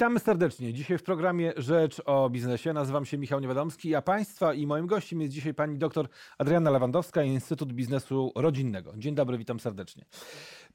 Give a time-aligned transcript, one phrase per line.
[0.00, 0.72] Witamy serdecznie.
[0.72, 2.72] Dzisiaj w programie Rzecz o biznesie.
[2.72, 7.22] Nazywam się Michał Niewiadomski, a Państwa i moim gościem jest dzisiaj pani dr Adriana Lewandowska,
[7.22, 8.92] Instytut Biznesu Rodzinnego.
[8.96, 10.04] Dzień dobry, witam serdecznie.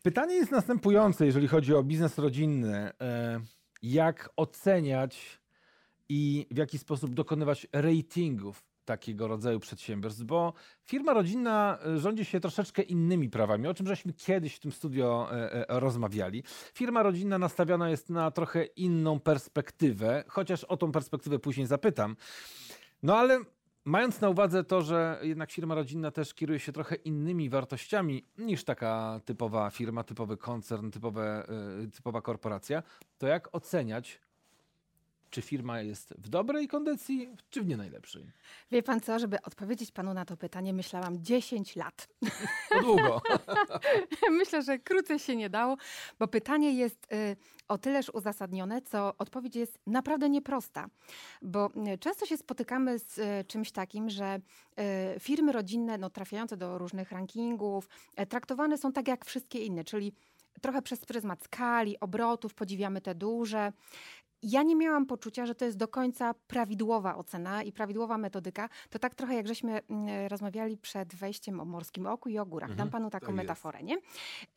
[0.04, 2.92] Pytanie jest następujące, jeżeli chodzi o biznes rodzinny.
[3.02, 3.40] E,
[3.82, 5.42] jak oceniać
[6.10, 12.40] i w jaki sposób dokonywać ratingów takiego rodzaju przedsiębiorstw, bo firma rodzinna e, rządzi się
[12.40, 16.44] troszeczkę innymi prawami, o czym żeśmy kiedyś w tym studio e, e, rozmawiali.
[16.74, 22.16] Firma rodzinna nastawiona jest na trochę inną perspektywę, chociaż o tą perspektywę później zapytam.
[23.04, 23.40] No ale
[23.86, 28.64] mając na uwadze to, że jednak firma rodzinna też kieruje się trochę innymi wartościami niż
[28.64, 31.48] taka typowa firma, typowy koncern, typowe,
[31.94, 32.84] typowa korporacja,
[33.18, 34.25] to jak oceniać
[35.30, 38.32] czy firma jest w dobrej kondycji, czy w nie najlepszej?
[38.72, 42.08] Wie pan co, żeby odpowiedzieć panu na to pytanie, myślałam 10 lat.
[42.70, 43.22] To długo.
[44.40, 45.78] Myślę, że krócej się nie dało,
[46.20, 47.36] bo pytanie jest y,
[47.68, 50.90] o tyleż uzasadnione, co odpowiedź jest naprawdę nieprosta.
[51.42, 54.40] Bo y, często się spotykamy z y, czymś takim, że
[55.20, 57.90] firmy rodzinne, no, trafiające do różnych rankingów,
[58.30, 60.14] traktowane są tak jak wszystkie inne, czyli
[60.62, 63.72] trochę przez pryzmat skali, obrotów, podziwiamy te duże
[64.46, 68.70] ja nie miałam poczucia, że to jest do końca prawidłowa ocena i prawidłowa metodyka.
[68.90, 72.70] To tak trochę jak żeśmy mm, rozmawiali przed wejściem o Morskim Oku i o górach.
[72.70, 73.98] Mhm, Dam panu taką metaforę, nie?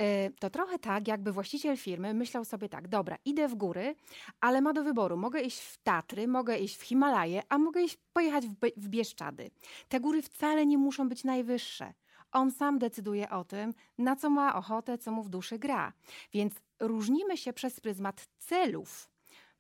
[0.01, 3.95] E, to trochę tak, jakby właściciel firmy myślał sobie tak, dobra, idę w góry,
[4.41, 5.17] ale ma do wyboru.
[5.17, 9.51] Mogę iść w Tatry, mogę iść w Himalaje, a mogę iść, pojechać w, w Bieszczady.
[9.89, 11.95] Te góry wcale nie muszą być najwyższe.
[12.33, 15.93] On sam decyduje o tym, na co ma ochotę, co mu w duszy gra.
[16.33, 19.11] Więc różnimy się przez pryzmat celów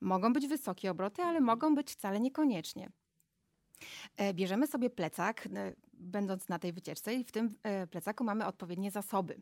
[0.00, 2.90] Mogą być wysokie obroty, ale mogą być wcale niekoniecznie.
[4.16, 8.46] E, bierzemy sobie plecak, e, będąc na tej wycieczce, i w tym e, plecaku mamy
[8.46, 9.40] odpowiednie zasoby.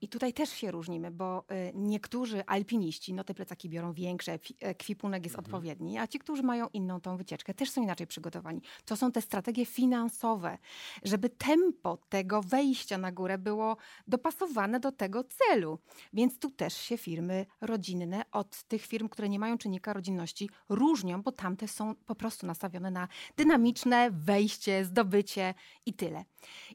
[0.00, 4.38] I tutaj też się różnimy, bo niektórzy alpiniści, no te plecaki biorą większe,
[4.78, 5.54] kwipunek jest mhm.
[5.54, 8.60] odpowiedni, a ci, którzy mają inną tą wycieczkę, też są inaczej przygotowani.
[8.84, 10.58] To są te strategie finansowe,
[11.02, 13.76] żeby tempo tego wejścia na górę było
[14.06, 15.78] dopasowane do tego celu.
[16.12, 21.22] Więc tu też się firmy rodzinne od tych firm, które nie mają czynnika rodzinności, różnią,
[21.22, 25.54] bo tamte są po prostu nastawione na dynamiczne wejście, zdobycie
[25.86, 26.24] i tyle.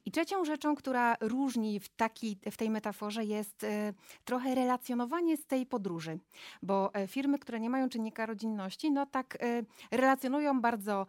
[0.06, 3.94] I trzecią rzeczą, która różni w, taki, w tej metaforze jest y,
[4.26, 6.20] trochę relacjonowanie z tej podróży,
[6.64, 11.08] bo y, firmy, które nie mają czynnika rodzinności, no tak y, relacjonują bardzo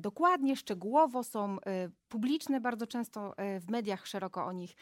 [0.00, 1.56] dokładnie, szczegółowo, są
[2.10, 4.74] publiczne, bardzo często w mediach szeroko o nich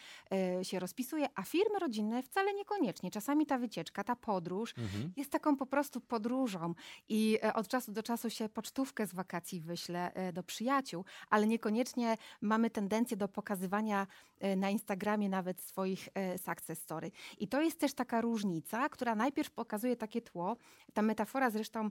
[0.63, 3.11] się rozpisuje, a firmy rodzinne wcale niekoniecznie.
[3.11, 5.13] Czasami ta wycieczka, ta podróż mhm.
[5.17, 6.75] jest taką po prostu podróżą
[7.09, 12.17] i od czasu do czasu się pocztówkę z wakacji wyśle E, do przyjaciół, ale niekoniecznie
[12.41, 14.07] mamy tendencję do pokazywania
[14.41, 17.11] e, na Instagramie nawet swoich e, success story.
[17.39, 20.57] I to jest też taka różnica, która najpierw pokazuje takie tło.
[20.93, 21.91] Ta metafora zresztą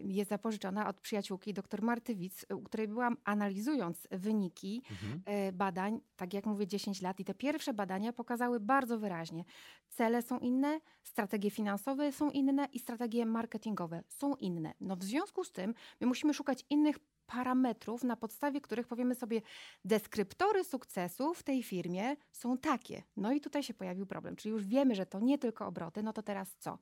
[0.00, 5.22] jest zapożyczona od przyjaciółki dr Marty Wic, u której byłam analizując wyniki mhm.
[5.56, 9.44] badań, tak jak mówię 10 lat i te pierwsze badania pokazały bardzo wyraźnie,
[9.88, 14.74] cele są inne, strategie finansowe są inne i strategie marketingowe są inne.
[14.80, 19.42] No w związku z tym my musimy szukać innych parametrów, na podstawie których powiemy sobie,
[19.84, 23.02] deskryptory sukcesu w tej firmie są takie.
[23.16, 26.12] No i tutaj się pojawił problem, czyli już wiemy, że to nie tylko obroty, no
[26.12, 26.78] to teraz co?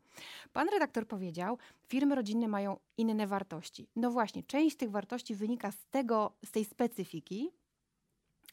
[0.52, 1.58] Pan redaktor powiedział,
[1.88, 3.88] firmy rodzinne mają inne wartości.
[3.97, 7.50] No właśnie, część tych wartości wynika z tego, z tej specyfiki,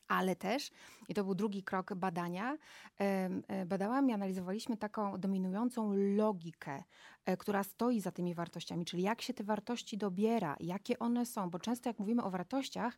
[0.10, 0.72] ale też,
[1.10, 2.58] i to był drugi krok badania,
[3.00, 6.84] e, badałam i analizowaliśmy taką dominującą logikę,
[7.26, 11.50] e, która stoi za tymi wartościami, czyli jak się te wartości dobiera, jakie one są,
[11.50, 12.98] bo często jak mówimy o wartościach,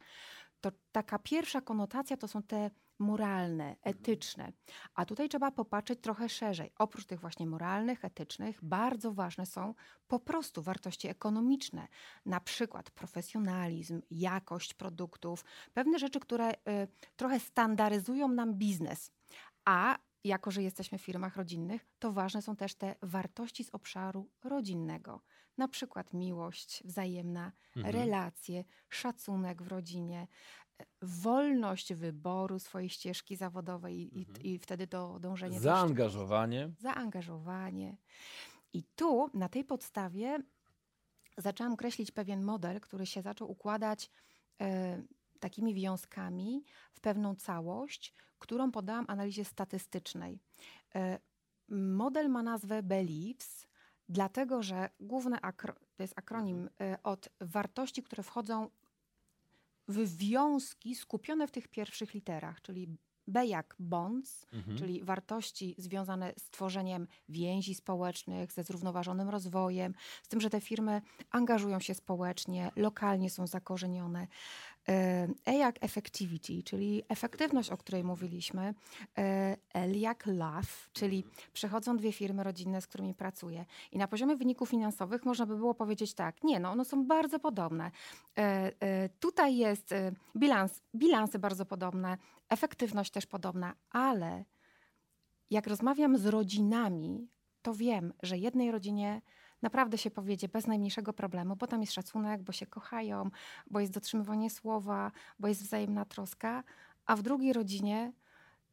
[0.61, 2.69] to taka pierwsza konotacja to są te
[3.01, 4.53] moralne, etyczne.
[4.94, 6.72] A tutaj trzeba popatrzeć trochę szerzej.
[6.78, 9.73] Oprócz tych właśnie moralnych, etycznych, bardzo ważne są
[10.07, 11.88] po prostu wartości ekonomiczne.
[12.25, 16.56] Na przykład profesjonalizm, jakość produktów, pewne rzeczy, które y,
[17.16, 19.12] trochę standaryzują nam biznes.
[19.66, 24.29] A jako że jesteśmy w firmach rodzinnych, to ważne są też te wartości z obszaru
[24.44, 25.22] rodzinnego.
[25.57, 27.95] Na przykład miłość wzajemna, mhm.
[27.95, 30.27] relacje, szacunek w rodzinie,
[31.01, 34.42] wolność wyboru swojej ścieżki zawodowej mhm.
[34.42, 35.60] i, i, wtedy to dążenie.
[35.60, 36.69] Zaangażowanie.
[36.80, 37.98] Zaangażowanie.
[38.74, 40.39] I tu na tej podstawie
[41.38, 44.12] zaczęłam kreślić pewien model, który się zaczął układać.
[44.60, 44.68] Yy,
[45.42, 50.39] takimi wiąskami w pewną całość, którą podałam analizie statystycznej.
[50.95, 51.19] E,
[51.69, 53.68] model ma nazwę BELIEVS,
[54.10, 55.38] dlatego że główny
[55.95, 58.69] to jest akronim e, od wartości, które wchodzą
[59.91, 62.97] w wiązki skupione w tych pierwszych literach, czyli
[63.27, 64.77] B jak bonds, mhm.
[64.77, 69.93] czyli wartości związane z tworzeniem więzi społecznych, ze zrównoważonym rozwojem,
[70.23, 71.01] z tym, że te firmy
[71.31, 74.27] angażują się społecznie, lokalnie są zakorzenione.
[75.45, 78.74] E jak effectivity, czyli efektywność, o której mówiliśmy.
[79.74, 81.24] L jak love, czyli
[81.54, 83.66] przechodzą dwie firmy rodzinne, z którymi pracuję.
[83.92, 87.39] I na poziomie wyników finansowych można by było powiedzieć tak, nie, no one są bardzo
[87.39, 87.92] podobne.
[88.38, 89.94] E, tutaj jest
[90.38, 92.18] bilans, bilansy bardzo podobne,
[92.50, 94.45] efektywność też podobna, ale
[95.50, 97.27] jak rozmawiam z rodzinami,
[97.62, 99.22] to wiem, że jednej rodzinie
[99.62, 103.30] naprawdę się powiedzie bez najmniejszego problemu, bo tam jest szacunek, bo się kochają,
[103.72, 106.63] bo jest dotrzymywanie słowa, bo jest wzajemna troska,
[107.06, 108.13] a w drugiej rodzinie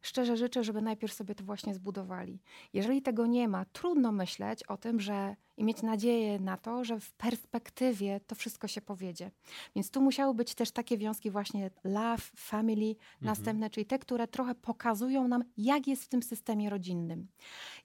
[0.01, 2.39] szczerze życzę, żeby najpierw sobie to właśnie zbudowali.
[2.73, 6.99] Jeżeli tego nie ma, trudno myśleć o tym, że i mieć nadzieję na to, że
[6.99, 9.31] w perspektywie to wszystko się powiedzie.
[9.75, 12.99] Więc tu musiały być też takie wiązki właśnie love, family, mhm.
[13.21, 17.27] następne, czyli te, które trochę pokazują nam, jak jest w tym systemie rodzinnym.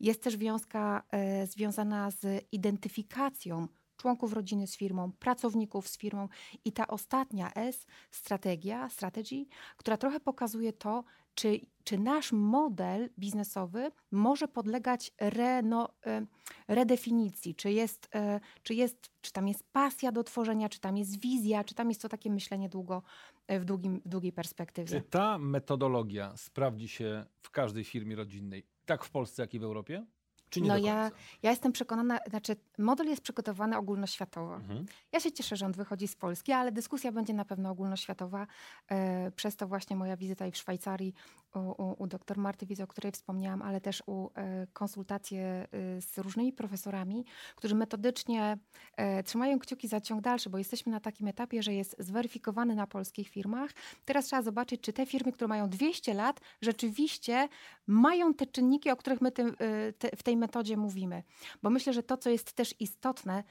[0.01, 6.29] Jest też wiązka e, związana z identyfikacją członków rodziny z firmą, pracowników z firmą
[6.65, 9.47] i ta ostatnia S, strategia, strategy,
[9.77, 16.27] która trochę pokazuje to, czy, czy nasz model biznesowy może podlegać re, no, e,
[16.69, 21.21] redefinicji, czy jest, e, czy jest, czy tam jest pasja do tworzenia, czy tam jest
[21.21, 23.03] wizja, czy tam jest to takie myślenie długo,
[23.47, 24.89] e, w, długim, w długiej perspektywie.
[24.89, 29.65] Czy ta metodologia sprawdzi się w każdej firmie rodzinnej, tak w Polsce, jak i w
[29.65, 30.07] Europie?
[30.55, 31.11] Czy nie no ja,
[31.43, 34.55] ja jestem przekonana, znaczy model jest przygotowany ogólnoświatowo.
[34.55, 34.87] Mhm.
[35.13, 38.47] Ja się cieszę, że on wychodzi z Polski, ale dyskusja będzie na pewno ogólnoświatowa.
[38.89, 41.15] E, przez to właśnie moja wizyta i w Szwajcarii
[41.55, 45.67] u, u, u dr Marty o której wspomniałam, ale też u e, konsultacje e,
[46.01, 47.25] z różnymi profesorami,
[47.57, 48.59] którzy metodycznie
[48.97, 52.87] e, trzymają kciuki za ciąg dalszy, bo jesteśmy na takim etapie, że jest zweryfikowany na
[52.87, 53.71] polskich firmach.
[54.05, 57.49] Teraz trzeba zobaczyć, czy te firmy, które mają 200 lat, rzeczywiście
[57.87, 59.57] mają te czynniki, o których my tym,
[59.99, 61.23] te, w tej metodzie mówimy.
[61.63, 63.45] Bo myślę, że to, co jest też istotne,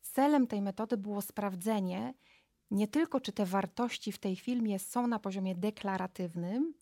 [0.00, 2.14] celem tej metody było sprawdzenie
[2.72, 6.74] nie tylko, czy te wartości w tej filmie są na poziomie deklaratywnym,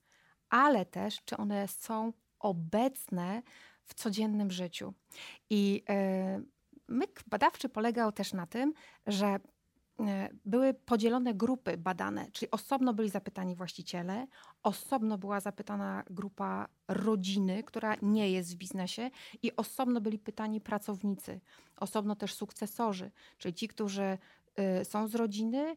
[0.51, 3.43] ale też, czy one są obecne
[3.85, 4.95] w codziennym życiu.
[5.51, 6.45] I yy,
[6.89, 8.75] myk badawczy polegał też na tym,
[9.07, 9.41] że
[10.09, 14.27] E, były podzielone grupy badane, czyli osobno byli zapytani właściciele,
[14.63, 19.11] osobno była zapytana grupa rodziny, która nie jest w biznesie,
[19.43, 21.41] i osobno byli pytani pracownicy,
[21.77, 24.19] osobno też sukcesorzy, czyli ci, którzy
[24.57, 25.77] e, są z rodziny,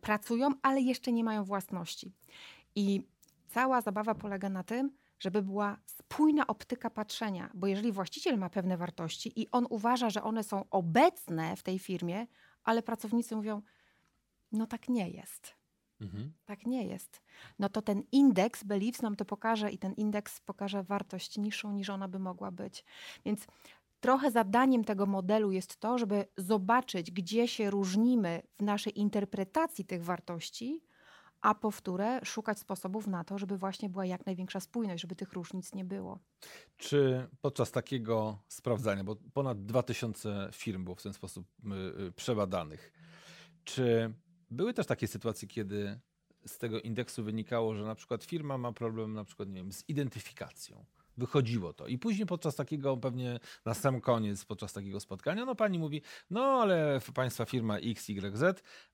[0.00, 2.12] pracują, ale jeszcze nie mają własności.
[2.74, 3.02] I
[3.54, 8.76] cała zabawa polega na tym, żeby była spójna optyka patrzenia, bo jeżeli właściciel ma pewne
[8.76, 12.26] wartości i on uważa, że one są obecne w tej firmie,
[12.64, 13.62] ale pracownicy mówią,
[14.52, 15.54] no tak nie jest.
[16.00, 16.32] Mhm.
[16.44, 17.22] Tak nie jest.
[17.58, 21.90] No to ten indeks beliefs nam to pokaże i ten indeks pokaże wartość niższą niż
[21.90, 22.84] ona by mogła być.
[23.24, 23.46] Więc
[24.00, 30.04] trochę zadaniem tego modelu jest to, żeby zobaczyć, gdzie się różnimy w naszej interpretacji tych
[30.04, 30.82] wartości,
[31.44, 35.74] a powtórę szukać sposobów na to, żeby właśnie była jak największa spójność, żeby tych różnic
[35.74, 36.18] nie było.
[36.76, 42.92] Czy podczas takiego sprawdzania, bo ponad 2000 firm było w ten sposób y, y, przebadanych,
[43.64, 44.14] czy
[44.50, 46.00] były też takie sytuacje, kiedy
[46.46, 49.88] z tego indeksu wynikało, że na przykład firma ma problem na przykład, nie wiem, z
[49.88, 50.84] identyfikacją?
[51.16, 51.86] Wychodziło to.
[51.86, 56.42] I później podczas takiego, pewnie na sam koniec, podczas takiego spotkania, no pani mówi, no
[56.42, 58.42] ale państwa firma XYZ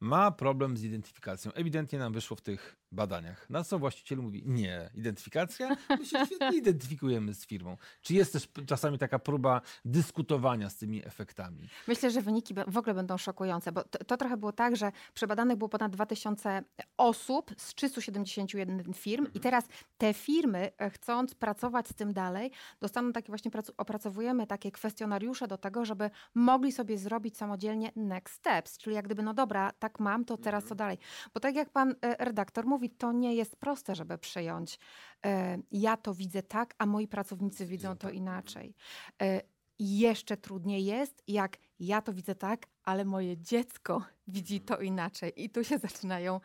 [0.00, 1.52] ma problem z identyfikacją.
[1.52, 3.50] Ewidentnie nam wyszło w tych badaniach.
[3.50, 5.76] Na co właściciel mówi, nie, identyfikacja?
[5.90, 7.76] My się świetnie identyfikujemy z firmą.
[8.02, 11.68] Czy jest też czasami taka próba dyskutowania z tymi efektami?
[11.88, 15.56] Myślę, że wyniki w ogóle będą szokujące, bo to, to trochę było tak, że przebadanych
[15.56, 16.62] było ponad 2000
[16.96, 19.34] osób z 371 firm mhm.
[19.34, 19.64] i teraz
[19.98, 25.58] te firmy, e, chcąc pracować z tym dalej, dostaną takie właśnie, opracowujemy takie kwestionariusze do
[25.58, 30.24] tego, żeby mogli sobie zrobić samodzielnie next steps, czyli jak gdyby, no dobra, tak mam,
[30.24, 30.78] to teraz co mhm.
[30.78, 30.98] dalej.
[31.34, 34.78] Bo tak jak pan e, redaktor mówi, mówi, to nie jest proste, żeby przyjąć.
[35.26, 38.74] E, ja to widzę tak, a moi pracownicy widzą to inaczej.
[39.22, 39.40] E,
[39.78, 45.32] jeszcze trudniej jest, jak ja to widzę tak, ale moje dziecko widzi to inaczej.
[45.36, 46.40] I tu się zaczynają,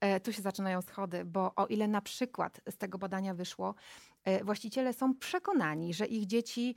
[0.00, 3.74] e, tu się zaczynają schody, bo o ile na przykład z tego badania wyszło,
[4.44, 6.76] właściciele są przekonani, że ich dzieci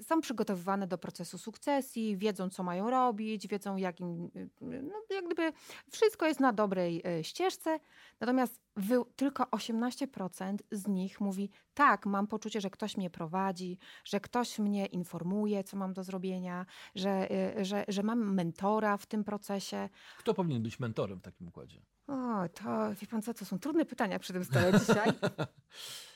[0.00, 5.52] są przygotowywane do procesu sukcesji, wiedzą, co mają robić, wiedzą, jak im, no, jak gdyby
[5.90, 7.80] wszystko jest na dobrej ścieżce.
[8.20, 14.20] Natomiast wy, tylko 18% z nich mówi: Tak, mam poczucie, że ktoś mnie prowadzi, że
[14.20, 17.28] ktoś mnie informuje, co mam do zrobienia, że,
[17.62, 19.88] że, że mam mentora w tym procesie.
[20.18, 21.80] Kto powinien być mentorem w takim układzie?
[22.06, 25.12] O, to wie pan co, to są trudne pytania przy tym stole dzisiaj.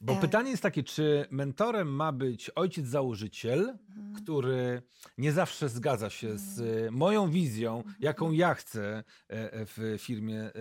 [0.00, 0.20] Bo e...
[0.20, 4.14] pytanie jest takie, czy mentorem ma być ojciec założyciel, mhm.
[4.14, 4.82] który
[5.18, 6.94] nie zawsze zgadza się z mhm.
[6.94, 7.96] moją wizją, mhm.
[8.00, 10.52] jaką ja chcę e, e, w firmie e,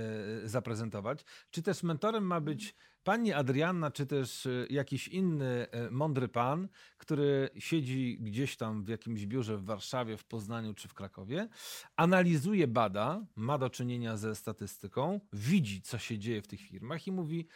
[0.48, 7.50] zaprezentować, czy też mentorem ma być pani Adrianna, czy też jakiś inny mądry pan, który
[7.60, 11.48] siedzi gdzieś tam w jakimś biurze w Warszawie, w Poznaniu czy w Krakowie,
[11.96, 17.12] analizuje, bada, ma do czynienia ze statystyką, widzi, co się dzieje w tych firmach i
[17.12, 17.48] mówi,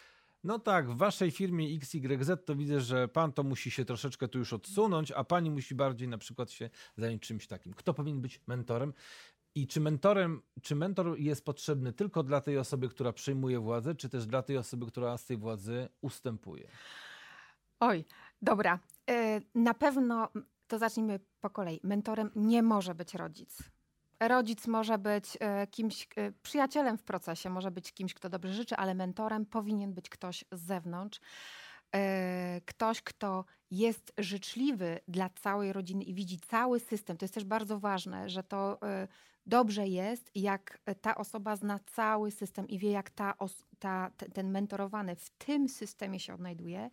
[0.43, 4.39] no tak, w waszej firmie XYZ to widzę, że pan to musi się troszeczkę tu
[4.39, 7.74] już odsunąć, a pani musi bardziej na przykład się zająć czymś takim.
[7.74, 8.93] Kto powinien być mentorem?
[9.55, 14.10] I czy mentorem, czy mentor jest potrzebny tylko dla tej osoby, która przejmuje władzę, czy
[14.10, 16.69] też dla tej osoby, która z tej władzy ustępuje?
[17.79, 18.05] Oj,
[18.41, 18.79] dobra.
[19.10, 20.29] E, na pewno
[20.67, 21.79] to zacznijmy po kolei.
[21.84, 23.63] Mentorem nie może być rodzic.
[24.20, 28.76] Rodzic może być e, kimś, e, przyjacielem w procesie, może być kimś, kto dobrze życzy,
[28.76, 31.20] ale mentorem powinien być ktoś z zewnątrz.
[31.96, 37.18] E, ktoś, kto jest życzliwy dla całej rodziny i widzi cały system.
[37.18, 38.80] To jest też bardzo ważne, że to
[39.46, 43.34] dobrze jest, jak ta osoba zna cały system i wie, jak ta,
[43.80, 46.90] ta, ten mentorowany w tym systemie się odnajduje.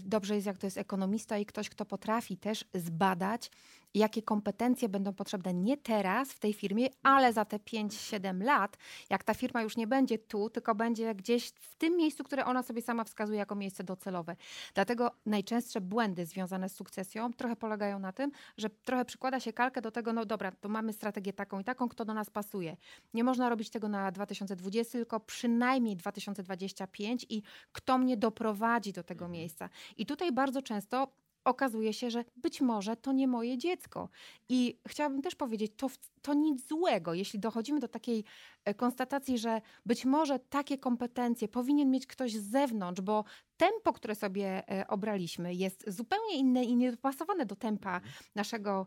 [0.00, 3.50] Dobrze jest, jak to jest ekonomista i ktoś, kto potrafi też zbadać
[3.94, 8.76] jakie kompetencje będą potrzebne nie teraz w tej firmie, ale za te 5-7 lat,
[9.10, 12.62] jak ta firma już nie będzie tu, tylko będzie gdzieś w tym miejscu, które ona
[12.62, 14.36] sobie sama wskazuje jako miejsce docelowe.
[14.74, 19.80] Dlatego najczęstsze błędy związane z sukcesją trochę polegają na tym, że trochę przykłada się kalkę
[19.80, 22.76] do tego, no dobra, to mamy strategię taką i taką, kto do nas pasuje.
[23.14, 27.42] Nie można robić tego na 2020, tylko przynajmniej 2025 i
[27.72, 29.32] kto mnie doprowadzi do tego mhm.
[29.32, 29.68] miejsca.
[29.96, 31.08] I tutaj bardzo często
[31.48, 34.08] okazuje się, że być może to nie moje dziecko.
[34.48, 35.86] I chciałabym też powiedzieć, to,
[36.22, 38.24] to nic złego, jeśli dochodzimy do takiej
[38.64, 43.24] e, konstatacji, że być może takie kompetencje powinien mieć ktoś z zewnątrz, bo
[43.56, 48.14] tempo, które sobie e, obraliśmy, jest zupełnie inne i niedopasowane do tempa mhm.
[48.34, 48.86] naszego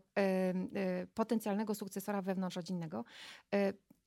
[1.03, 3.05] y, potencjalnego sukcesora wewnątrzrodzinnego.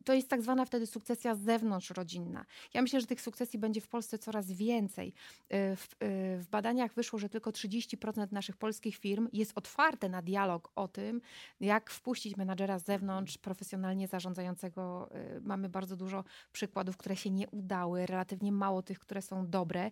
[0.05, 2.45] To jest tak zwana wtedy sukcesja zewnątrzrodzinna.
[2.75, 5.09] Ja myślę, że tych sukcesji będzie w Polsce coraz więcej.
[5.09, 10.23] Y, w, y, w, badaniach wyszło, że tylko 30% naszych polskich firm jest otwarte na
[10.23, 11.21] dialog o tym,
[11.61, 15.11] jak wpuścić menadżera z zewnątrz, profesjonalnie zarządzającego.
[15.37, 19.91] Y, mamy bardzo dużo przykładów, które się nie udały, relatywnie mało tych, które są dobre,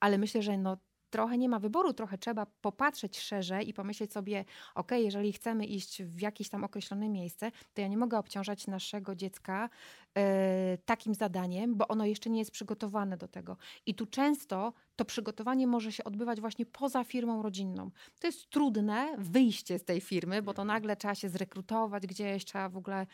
[0.00, 0.76] ale myślę, że no,
[1.14, 4.44] trochę nie ma wyboru, trochę trzeba popatrzeć szerzej i pomyśleć sobie,
[4.74, 9.14] ok, jeżeli chcemy iść w jakieś tam określone miejsce, to ja nie mogę obciążać naszego
[9.14, 9.70] dziecka
[10.16, 13.56] e, takim zadaniem, bo ono jeszcze nie jest przygotowane do tego.
[13.86, 17.90] I tu często to przygotowanie może się odbywać właśnie poza firmą rodzinną.
[18.20, 20.76] To jest trudne wyjście z tej firmy, bo to mhm.
[20.76, 23.06] nagle trzeba się zrekrutować gdzieś, trzeba w ogóle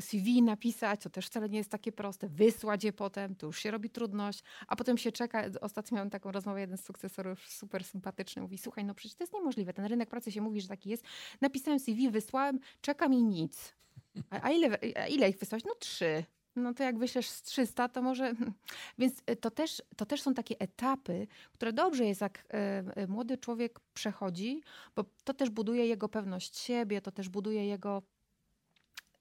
[0.00, 3.70] CV napisać, co też wcale nie jest takie proste, wysłać je potem, to już się
[3.70, 5.44] robi trudność, a potem się czeka.
[5.60, 9.32] Ostatnio miałam taką rozmowę, jeden z sukcesorów super sympatyczny mówi, słuchaj, no przecież to jest
[9.32, 11.04] niemożliwe, ten rynek pracy się mówi, że taki jest.
[11.40, 13.74] Napisałem CV, wysłałem, czeka mi nic.
[14.30, 15.64] A, a ile, a ile ich wysłać?
[15.64, 16.24] No trzy.
[16.56, 18.34] No to jak wyślesz z 300, to może.
[18.98, 22.44] Więc y, to też, to też są takie etapy, które dobrze jest, jak
[22.96, 24.60] y, y, młody człowiek przechodzi,
[24.96, 28.02] bo to też buduje jego pewność siebie, to też buduje jego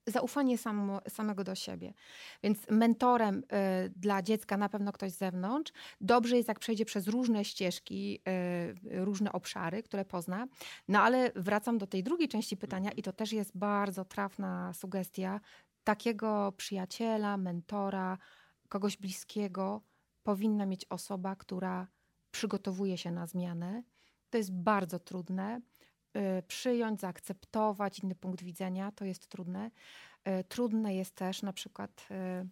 [0.08, 1.94] zaufanie samo, samego do siebie.
[2.44, 3.44] Więc mentorem y,
[3.96, 5.72] dla dziecka na pewno ktoś z zewnątrz.
[6.02, 8.20] Dobrze jest, jak przejdzie przez różne ścieżki,
[8.92, 10.48] y, różne obszary, które pozna.
[10.88, 15.40] No ale wracam do tej drugiej części pytania i to też jest bardzo trafna sugestia.
[15.84, 18.18] Takiego przyjaciela, mentora,
[18.70, 19.82] kogoś bliskiego
[20.24, 21.88] powinna mieć osoba, która
[22.32, 23.84] przygotowuje się na zmianę.
[24.30, 25.62] To jest bardzo trudne.
[26.16, 29.72] Y, przyjąć, zaakceptować inny punkt widzenia, to jest trudne.
[30.28, 32.48] Y, trudne jest też na przykład y,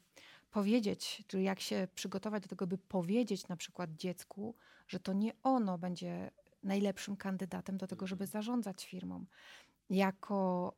[0.52, 4.56] powiedzieć, czyli jak się przygotować do tego, by powiedzieć na przykład dziecku,
[4.88, 6.32] że to nie ono będzie
[6.64, 9.26] najlepszym kandydatem do tego, żeby zarządzać firmą.
[9.90, 10.74] Jako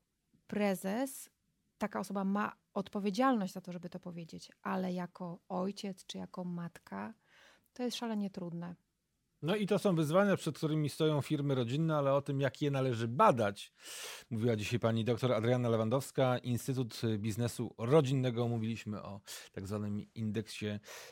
[0.47, 1.29] prezes
[1.77, 7.13] taka osoba ma odpowiedzialność za to, żeby to powiedzieć, ale jako ojciec czy jako matka
[7.73, 8.75] to jest szalenie trudne.
[9.43, 12.71] No i to są wyzwania, przed którymi stoją firmy rodzinne, ale o tym, jak je
[12.71, 13.73] należy badać,
[14.29, 18.47] mówiła dzisiaj pani dr Adriana Lewandowska, Instytut Biznesu Rodzinnego.
[18.47, 19.21] Mówiliśmy o
[19.51, 20.65] tak zwanym indeksie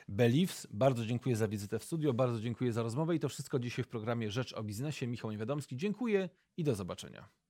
[0.07, 0.67] Beliefs.
[0.71, 3.87] Bardzo dziękuję za wizytę w studio, bardzo dziękuję za rozmowę i to wszystko dzisiaj w
[3.87, 5.07] programie Rzecz o Biznesie.
[5.07, 7.40] Michał Niewiadomski, dziękuję i do zobaczenia.